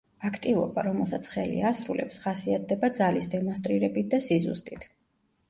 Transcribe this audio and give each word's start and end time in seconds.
აქტივობა, 0.27 0.83
რომელსაც 0.87 1.27
ხელი 1.33 1.59
ასრულებს, 1.71 2.17
ხასიათდება 2.23 2.91
ძალის 3.01 3.31
დემონსტრირებით 3.35 4.11
და 4.17 4.23
სიზუსტით. 4.31 4.91